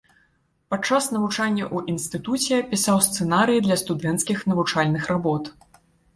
[0.73, 5.43] Падчас навучання ў інстытуце пісаў сцэнарыі для студэнцкіх навучальных работ.